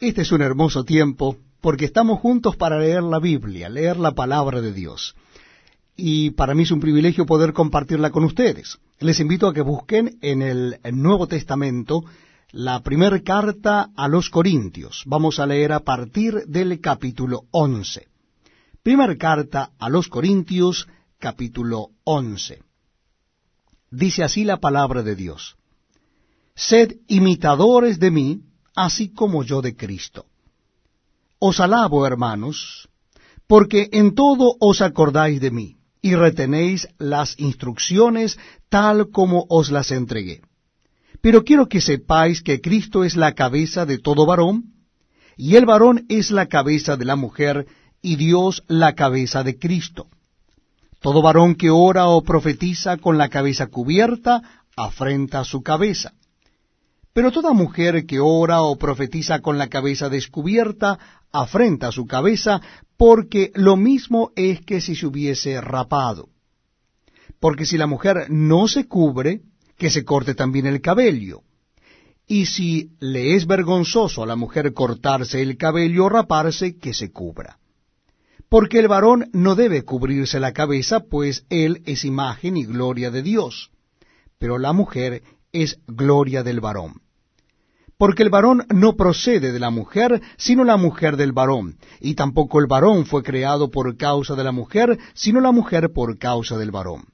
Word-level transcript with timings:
Este 0.00 0.22
es 0.22 0.30
un 0.30 0.42
hermoso 0.42 0.84
tiempo 0.84 1.36
porque 1.60 1.86
estamos 1.86 2.20
juntos 2.20 2.56
para 2.56 2.78
leer 2.78 3.02
la 3.02 3.18
Biblia, 3.18 3.68
leer 3.68 3.96
la 3.96 4.12
palabra 4.12 4.60
de 4.60 4.72
Dios. 4.72 5.16
Y 5.96 6.30
para 6.30 6.54
mí 6.54 6.62
es 6.62 6.70
un 6.70 6.78
privilegio 6.78 7.26
poder 7.26 7.52
compartirla 7.52 8.10
con 8.10 8.22
ustedes. 8.22 8.78
Les 9.00 9.18
invito 9.18 9.48
a 9.48 9.52
que 9.52 9.60
busquen 9.60 10.16
en 10.20 10.42
el 10.42 10.78
Nuevo 10.92 11.26
Testamento 11.26 12.04
la 12.52 12.80
primera 12.80 13.20
carta 13.22 13.90
a 13.96 14.06
los 14.06 14.30
Corintios. 14.30 15.02
Vamos 15.04 15.40
a 15.40 15.46
leer 15.46 15.72
a 15.72 15.80
partir 15.80 16.44
del 16.46 16.80
capítulo 16.80 17.46
11. 17.50 18.06
Primera 18.84 19.16
carta 19.16 19.72
a 19.80 19.88
los 19.88 20.06
Corintios, 20.06 20.86
capítulo 21.18 21.88
11. 22.04 22.62
Dice 23.90 24.22
así 24.22 24.44
la 24.44 24.58
palabra 24.58 25.02
de 25.02 25.16
Dios. 25.16 25.56
Sed 26.54 26.98
imitadores 27.08 27.98
de 27.98 28.12
mí, 28.12 28.42
así 28.78 29.12
como 29.12 29.42
yo 29.42 29.60
de 29.60 29.74
Cristo. 29.74 30.26
Os 31.40 31.58
alabo, 31.58 32.06
hermanos, 32.06 32.88
porque 33.48 33.88
en 33.92 34.14
todo 34.14 34.54
os 34.60 34.80
acordáis 34.82 35.40
de 35.40 35.50
mí, 35.50 35.76
y 36.00 36.14
retenéis 36.14 36.86
las 36.96 37.38
instrucciones 37.40 38.38
tal 38.68 39.10
como 39.10 39.46
os 39.48 39.72
las 39.72 39.90
entregué. 39.90 40.42
Pero 41.20 41.42
quiero 41.42 41.68
que 41.68 41.80
sepáis 41.80 42.40
que 42.40 42.60
Cristo 42.60 43.02
es 43.02 43.16
la 43.16 43.32
cabeza 43.34 43.84
de 43.84 43.98
todo 43.98 44.26
varón, 44.26 44.74
y 45.36 45.56
el 45.56 45.66
varón 45.66 46.06
es 46.08 46.30
la 46.30 46.46
cabeza 46.46 46.96
de 46.96 47.04
la 47.04 47.16
mujer, 47.16 47.66
y 48.00 48.14
Dios 48.14 48.62
la 48.68 48.94
cabeza 48.94 49.42
de 49.42 49.58
Cristo. 49.58 50.06
Todo 51.00 51.20
varón 51.20 51.56
que 51.56 51.70
ora 51.70 52.06
o 52.06 52.22
profetiza 52.22 52.96
con 52.96 53.18
la 53.18 53.28
cabeza 53.28 53.66
cubierta, 53.66 54.62
afrenta 54.76 55.44
su 55.44 55.62
cabeza 55.62 56.12
pero 57.18 57.32
toda 57.32 57.52
mujer 57.52 58.06
que 58.06 58.20
ora 58.20 58.62
o 58.62 58.78
profetiza 58.78 59.40
con 59.40 59.58
la 59.58 59.66
cabeza 59.66 60.08
descubierta, 60.08 61.00
afrenta 61.32 61.90
su 61.90 62.06
cabeza, 62.06 62.60
porque 62.96 63.50
lo 63.56 63.76
mismo 63.76 64.30
es 64.36 64.60
que 64.60 64.80
si 64.80 64.94
se 64.94 65.04
hubiese 65.04 65.60
rapado. 65.60 66.28
Porque 67.40 67.66
si 67.66 67.76
la 67.76 67.88
mujer 67.88 68.30
no 68.30 68.68
se 68.68 68.86
cubre, 68.86 69.40
que 69.76 69.90
se 69.90 70.04
corte 70.04 70.36
también 70.36 70.66
el 70.66 70.80
cabello. 70.80 71.40
Y 72.28 72.46
si 72.46 72.92
le 73.00 73.34
es 73.34 73.48
vergonzoso 73.48 74.22
a 74.22 74.26
la 74.26 74.36
mujer 74.36 74.72
cortarse 74.72 75.42
el 75.42 75.56
cabello 75.56 76.04
o 76.04 76.08
raparse, 76.10 76.78
que 76.78 76.94
se 76.94 77.10
cubra. 77.10 77.58
Porque 78.48 78.78
el 78.78 78.86
varón 78.86 79.28
no 79.32 79.56
debe 79.56 79.82
cubrirse 79.82 80.38
la 80.38 80.52
cabeza, 80.52 81.00
pues 81.00 81.46
él 81.50 81.82
es 81.84 82.04
imagen 82.04 82.56
y 82.56 82.64
gloria 82.64 83.10
de 83.10 83.22
Dios, 83.22 83.72
pero 84.38 84.56
la 84.56 84.72
mujer 84.72 85.24
es 85.50 85.80
gloria 85.88 86.44
del 86.44 86.60
varón 86.60 87.07
porque 87.98 88.22
el 88.22 88.30
varón 88.30 88.64
no 88.72 88.96
procede 88.96 89.52
de 89.52 89.58
la 89.58 89.70
mujer, 89.70 90.22
sino 90.36 90.62
la 90.64 90.76
mujer 90.76 91.16
del 91.16 91.32
varón, 91.32 91.78
y 92.00 92.14
tampoco 92.14 92.60
el 92.60 92.68
varón 92.68 93.04
fue 93.06 93.24
creado 93.24 93.70
por 93.70 93.96
causa 93.96 94.36
de 94.36 94.44
la 94.44 94.52
mujer, 94.52 94.98
sino 95.14 95.40
la 95.40 95.50
mujer 95.50 95.92
por 95.92 96.16
causa 96.16 96.56
del 96.56 96.70
varón. 96.70 97.06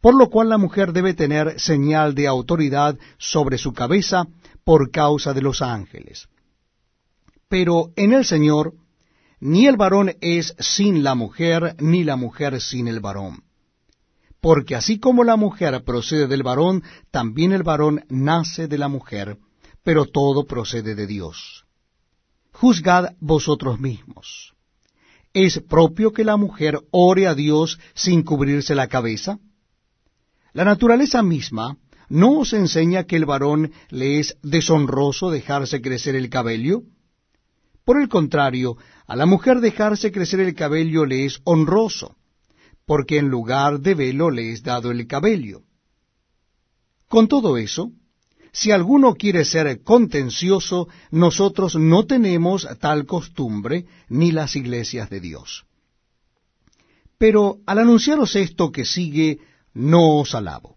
Por 0.00 0.16
lo 0.16 0.30
cual 0.30 0.48
la 0.48 0.58
mujer 0.58 0.92
debe 0.92 1.14
tener 1.14 1.58
señal 1.58 2.14
de 2.14 2.28
autoridad 2.28 2.96
sobre 3.18 3.58
su 3.58 3.72
cabeza 3.72 4.28
por 4.62 4.92
causa 4.92 5.34
de 5.34 5.42
los 5.42 5.60
ángeles. 5.62 6.28
Pero 7.48 7.90
en 7.96 8.12
el 8.12 8.24
Señor, 8.24 8.74
ni 9.40 9.66
el 9.66 9.76
varón 9.76 10.12
es 10.20 10.54
sin 10.60 11.02
la 11.02 11.16
mujer, 11.16 11.74
ni 11.80 12.04
la 12.04 12.14
mujer 12.14 12.60
sin 12.60 12.86
el 12.86 13.00
varón. 13.00 13.42
Porque 14.40 14.76
así 14.76 15.00
como 15.00 15.24
la 15.24 15.34
mujer 15.34 15.82
procede 15.82 16.28
del 16.28 16.44
varón, 16.44 16.84
también 17.10 17.52
el 17.52 17.64
varón 17.64 18.04
nace 18.08 18.68
de 18.68 18.78
la 18.78 18.86
mujer, 18.86 19.38
pero 19.82 20.06
todo 20.06 20.44
procede 20.44 20.94
de 20.94 21.06
Dios. 21.06 21.64
Juzgad 22.52 23.14
vosotros 23.20 23.78
mismos. 23.78 24.54
¿Es 25.32 25.60
propio 25.60 26.12
que 26.12 26.24
la 26.24 26.36
mujer 26.36 26.80
ore 26.90 27.26
a 27.26 27.34
Dios 27.34 27.78
sin 27.94 28.22
cubrirse 28.22 28.74
la 28.74 28.88
cabeza? 28.88 29.38
La 30.52 30.64
naturaleza 30.64 31.22
misma 31.22 31.76
no 32.08 32.38
os 32.40 32.52
enseña 32.52 33.04
que 33.04 33.16
el 33.16 33.26
varón 33.26 33.72
le 33.90 34.18
es 34.18 34.36
deshonroso 34.42 35.30
dejarse 35.30 35.82
crecer 35.82 36.16
el 36.16 36.30
cabello. 36.30 36.82
Por 37.84 38.00
el 38.00 38.08
contrario, 38.08 38.76
a 39.06 39.14
la 39.14 39.26
mujer 39.26 39.60
dejarse 39.60 40.10
crecer 40.10 40.40
el 40.40 40.54
cabello 40.54 41.04
le 41.04 41.26
es 41.26 41.40
honroso, 41.44 42.16
porque 42.86 43.18
en 43.18 43.28
lugar 43.28 43.80
de 43.80 43.94
velo 43.94 44.30
le 44.30 44.52
es 44.52 44.62
dado 44.62 44.90
el 44.90 45.06
cabello. 45.06 45.62
Con 47.08 47.28
todo 47.28 47.56
eso, 47.56 47.92
si 48.52 48.70
alguno 48.70 49.14
quiere 49.14 49.44
ser 49.44 49.82
contencioso, 49.82 50.88
nosotros 51.10 51.76
no 51.76 52.06
tenemos 52.06 52.66
tal 52.80 53.06
costumbre 53.06 53.86
ni 54.08 54.32
las 54.32 54.56
iglesias 54.56 55.10
de 55.10 55.20
Dios. 55.20 55.64
Pero 57.18 57.58
al 57.66 57.78
anunciaros 57.78 58.36
esto 58.36 58.70
que 58.70 58.84
sigue, 58.84 59.38
no 59.74 60.16
os 60.18 60.34
alabo, 60.34 60.76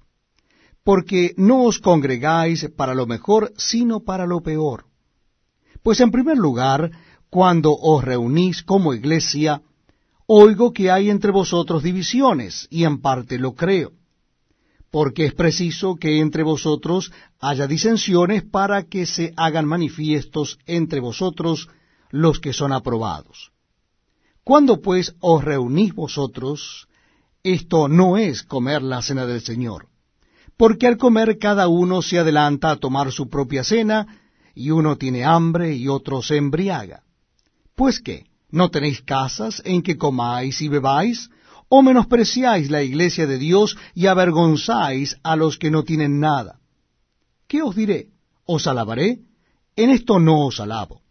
porque 0.84 1.34
no 1.38 1.64
os 1.64 1.80
congregáis 1.80 2.70
para 2.76 2.96
lo 2.96 3.06
mejor, 3.06 3.54
sino 3.58 4.02
para 4.02 4.26
lo 4.26 4.42
peor. 4.42 4.86
Pues 5.84 6.00
en 6.00 6.12
primer 6.12 6.38
lugar, 6.38 6.92
cuando 7.30 7.76
os 7.76 8.04
reunís 8.04 8.64
como 8.64 8.94
iglesia, 8.94 9.62
oigo 10.26 10.74
que 10.74 10.92
hay 10.92 11.10
entre 11.10 11.32
vosotros 11.32 11.84
divisiones, 11.84 12.68
y 12.70 12.84
en 12.84 13.02
parte 13.02 13.38
lo 13.38 13.54
creo 13.54 14.01
porque 14.92 15.26
es 15.26 15.34
preciso 15.34 15.96
que 15.96 16.20
entre 16.20 16.44
vosotros 16.44 17.12
haya 17.40 17.66
disensiones 17.66 18.44
para 18.44 18.84
que 18.84 19.06
se 19.06 19.34
hagan 19.38 19.66
manifiestos 19.66 20.60
entre 20.66 21.00
vosotros 21.00 21.70
los 22.10 22.40
que 22.40 22.52
son 22.52 22.74
aprobados. 22.74 23.52
Cuando 24.44 24.82
pues 24.82 25.16
os 25.22 25.44
reunís 25.44 25.96
vosotros, 25.96 26.88
esto 27.42 27.88
no 27.88 28.18
es 28.18 28.44
comer 28.44 28.82
la 28.82 29.02
cena 29.02 29.26
del 29.26 29.42
Señor, 29.42 29.88
porque 30.58 30.88
al 30.88 30.98
comer 30.98 31.38
cada 31.38 31.70
uno 31.70 32.02
se 32.02 32.20
adelanta 32.20 32.70
a 32.70 32.76
tomar 32.76 33.12
su 33.12 33.30
propia 33.30 33.64
cena, 33.64 34.20
y 34.54 34.72
uno 34.72 34.98
tiene 34.98 35.24
hambre 35.24 35.74
y 35.74 35.88
otro 35.88 36.22
se 36.22 36.36
embriaga. 36.36 37.04
Pues 37.76 38.02
qué, 38.02 38.26
¿no 38.50 38.70
tenéis 38.70 39.02
casas 39.02 39.62
en 39.64 39.82
que 39.82 39.98
comáis 39.98 40.62
y 40.62 40.68
bebáis? 40.68 41.30
¿O 41.74 41.82
menospreciáis 41.82 42.70
la 42.70 42.84
iglesia 42.84 43.26
de 43.28 43.38
Dios 43.38 43.78
y 43.96 44.08
avergonzáis 44.08 45.18
a 45.24 45.38
los 45.38 45.58
que 45.58 45.72
no 45.72 45.84
tienen 45.84 46.20
nada? 46.20 46.60
¿Qué 47.48 47.62
os 47.62 47.78
diré? 47.78 48.10
¿Os 48.46 48.68
alabaré? 48.68 49.20
En 49.78 49.90
esto 49.90 50.20
no 50.20 50.48
os 50.48 50.60
alabo. 50.60 51.02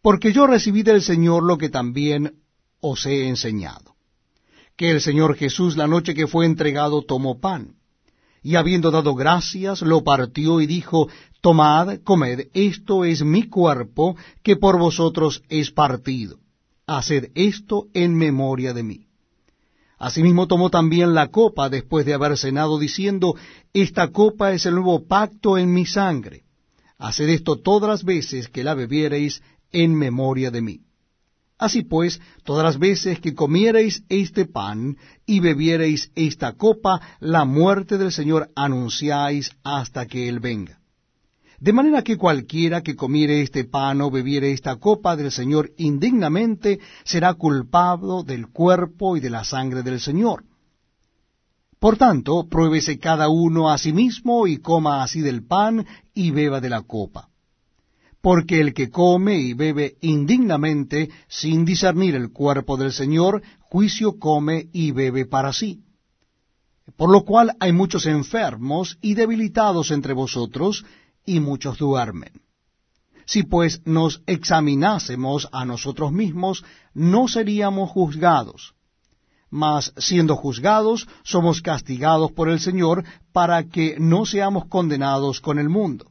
Porque 0.00 0.32
yo 0.32 0.46
recibí 0.46 0.82
del 0.82 1.02
Señor 1.02 1.42
lo 1.42 1.58
que 1.58 1.68
también 1.68 2.36
os 2.80 3.04
he 3.04 3.28
enseñado. 3.28 3.96
Que 4.78 4.92
el 4.92 5.02
Señor 5.02 5.36
Jesús 5.36 5.76
la 5.76 5.86
noche 5.86 6.14
que 6.14 6.26
fue 6.26 6.46
entregado 6.46 7.02
tomó 7.02 7.38
pan, 7.38 7.74
y 8.42 8.56
habiendo 8.56 8.90
dado 8.90 9.14
gracias, 9.14 9.82
lo 9.82 10.02
partió 10.02 10.62
y 10.62 10.66
dijo, 10.66 11.08
Tomad, 11.42 11.98
comed, 12.02 12.48
esto 12.54 13.04
es 13.04 13.22
mi 13.22 13.42
cuerpo, 13.50 14.16
que 14.42 14.56
por 14.56 14.78
vosotros 14.78 15.42
es 15.50 15.70
partido. 15.70 16.38
Haced 16.86 17.30
esto 17.34 17.88
en 17.92 18.14
memoria 18.14 18.72
de 18.72 18.82
mí. 18.82 19.05
Asimismo 19.98 20.46
tomó 20.46 20.68
también 20.68 21.14
la 21.14 21.28
copa 21.28 21.70
después 21.70 22.04
de 22.04 22.14
haber 22.14 22.36
cenado, 22.36 22.78
diciendo, 22.78 23.34
Esta 23.72 24.08
copa 24.08 24.52
es 24.52 24.66
el 24.66 24.74
nuevo 24.74 25.06
pacto 25.06 25.56
en 25.56 25.72
mi 25.72 25.86
sangre. 25.86 26.44
Haced 26.98 27.28
esto 27.28 27.56
todas 27.56 27.88
las 27.88 28.04
veces 28.04 28.48
que 28.48 28.64
la 28.64 28.74
bebiereis 28.74 29.42
en 29.72 29.94
memoria 29.94 30.50
de 30.50 30.62
mí. 30.62 30.80
Así 31.58 31.82
pues, 31.82 32.20
todas 32.44 32.64
las 32.64 32.78
veces 32.78 33.20
que 33.20 33.34
comiereis 33.34 34.02
este 34.10 34.44
pan 34.44 34.98
y 35.24 35.40
bebiereis 35.40 36.10
esta 36.14 36.52
copa, 36.52 37.00
la 37.18 37.46
muerte 37.46 37.96
del 37.96 38.12
Señor 38.12 38.50
anunciáis 38.54 39.50
hasta 39.64 40.06
que 40.06 40.28
Él 40.28 40.40
venga. 40.40 40.80
De 41.58 41.72
manera 41.72 42.02
que 42.02 42.18
cualquiera 42.18 42.82
que 42.82 42.96
comiere 42.96 43.40
este 43.40 43.64
pan 43.64 44.00
o 44.02 44.10
bebiere 44.10 44.52
esta 44.52 44.76
copa 44.76 45.16
del 45.16 45.32
Señor 45.32 45.72
indignamente 45.78 46.80
será 47.04 47.34
culpado 47.34 48.22
del 48.22 48.48
cuerpo 48.48 49.16
y 49.16 49.20
de 49.20 49.30
la 49.30 49.44
sangre 49.44 49.82
del 49.82 50.00
Señor. 50.00 50.44
Por 51.78 51.96
tanto, 51.96 52.46
pruébese 52.48 52.98
cada 52.98 53.28
uno 53.28 53.70
a 53.70 53.78
sí 53.78 53.92
mismo 53.92 54.46
y 54.46 54.58
coma 54.58 55.02
así 55.02 55.20
del 55.20 55.46
pan 55.46 55.86
y 56.14 56.30
beba 56.30 56.60
de 56.60 56.70
la 56.70 56.82
copa. 56.82 57.28
Porque 58.20 58.60
el 58.60 58.74
que 58.74 58.90
come 58.90 59.38
y 59.38 59.54
bebe 59.54 59.96
indignamente, 60.00 61.10
sin 61.28 61.64
discernir 61.64 62.16
el 62.16 62.32
cuerpo 62.32 62.76
del 62.76 62.92
Señor, 62.92 63.42
juicio 63.60 64.18
come 64.18 64.68
y 64.72 64.90
bebe 64.90 65.26
para 65.26 65.52
sí. 65.52 65.82
Por 66.96 67.10
lo 67.10 67.24
cual 67.24 67.56
hay 67.60 67.72
muchos 67.72 68.06
enfermos 68.06 68.98
y 69.00 69.14
debilitados 69.14 69.90
entre 69.90 70.12
vosotros, 70.12 70.84
y 71.26 71.40
muchos 71.40 71.76
duermen. 71.78 72.32
Si 73.26 73.42
pues 73.42 73.82
nos 73.84 74.22
examinásemos 74.26 75.48
a 75.52 75.64
nosotros 75.64 76.12
mismos, 76.12 76.64
no 76.94 77.26
seríamos 77.26 77.90
juzgados. 77.90 78.74
Mas 79.50 79.92
siendo 79.96 80.36
juzgados, 80.36 81.08
somos 81.24 81.60
castigados 81.60 82.32
por 82.32 82.48
el 82.48 82.60
Señor 82.60 83.04
para 83.32 83.64
que 83.64 83.96
no 83.98 84.26
seamos 84.26 84.66
condenados 84.66 85.40
con 85.40 85.58
el 85.58 85.68
mundo. 85.68 86.10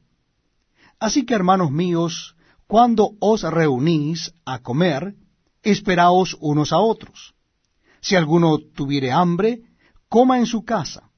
Así 0.99 1.25
que, 1.25 1.33
hermanos 1.33 1.71
míos, 1.71 2.35
cuando 2.67 3.11
os 3.19 3.43
reunís 3.43 4.33
a 4.45 4.59
comer, 4.59 5.15
esperaos 5.63 6.35
unos 6.39 6.71
a 6.73 6.79
otros. 6.79 7.33
Si 8.01 8.15
alguno 8.15 8.59
tuviere 8.59 9.11
hambre, 9.11 9.61
coma 10.09 10.37
en 10.39 10.45
su 10.45 10.63
casa, 10.63 11.09